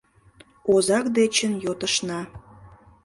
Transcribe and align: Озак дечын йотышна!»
Озак 0.73 1.05
дечын 1.17 1.53
йотышна!» 1.63 2.21